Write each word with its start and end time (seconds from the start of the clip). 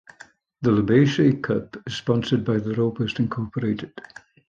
The 0.63 0.71
Lebaishi 0.71 1.43
Cup 1.43 1.77
is 1.85 1.97
sponsored 1.97 2.43
by 2.43 2.57
the 2.57 2.73
Robust 2.73 3.19
Incorporated. 3.19 3.93